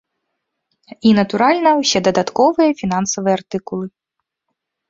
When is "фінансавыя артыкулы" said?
2.81-3.85